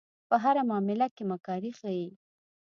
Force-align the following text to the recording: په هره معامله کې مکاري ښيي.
په 0.29 0.35
هره 0.43 0.61
معامله 0.69 1.07
کې 1.15 1.23
مکاري 1.31 1.71
ښيي. 1.79 2.09